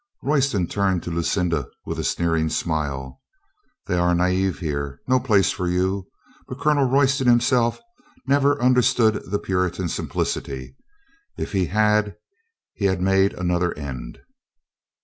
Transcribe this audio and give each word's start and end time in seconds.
Royston 0.23 0.65
turned 0.65 1.03
to 1.03 1.11
Lucinda 1.11 1.69
with 1.85 1.99
a 1.99 2.03
sneering 2.03 2.49
smile. 2.49 3.21
"They 3.85 3.99
are 3.99 4.15
naiVe 4.15 4.57
here. 4.57 4.99
No 5.07 5.19
place 5.19 5.51
for 5.51 5.67
you." 5.67 6.07
But 6.47 6.59
Colonel 6.59 6.85
Royston 6.89 7.27
himself 7.27 7.79
never 8.25 8.59
understood 8.59 9.21
the 9.29 9.37
Puri 9.37 9.69
tan 9.69 9.89
simplicity. 9.89 10.75
If 11.37 11.51
he 11.51 11.67
had 11.67 12.15
he 12.73 12.85
had 12.85 12.99
made 12.99 13.33
another 13.35 13.77
end. 13.77 14.17